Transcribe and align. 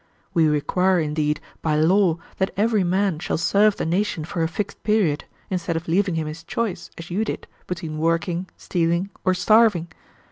We 0.33 0.47
require, 0.47 0.97
indeed, 0.99 1.39
by 1.61 1.75
law 1.75 2.17
that 2.37 2.49
every 2.57 2.83
man 2.83 3.19
shall 3.19 3.37
serve 3.37 3.75
the 3.75 3.85
nation 3.85 4.25
for 4.25 4.41
a 4.41 4.47
fixed 4.47 4.81
period, 4.81 5.25
instead 5.51 5.75
of 5.75 5.87
leaving 5.87 6.15
him 6.15 6.25
his 6.25 6.43
choice, 6.43 6.89
as 6.97 7.11
you 7.11 7.23
did, 7.23 7.45
between 7.67 7.99
working, 7.99 8.49
stealing, 8.57 9.11
or 9.23 9.35
starving. 9.35 9.89